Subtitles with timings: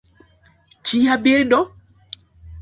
[0.85, 1.59] Kia bildo!